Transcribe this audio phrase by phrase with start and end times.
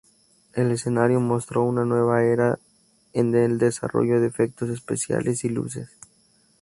[0.53, 2.57] El escenario mostró una nueva era
[3.13, 5.91] en el desarrollo de efectos especiales y luces.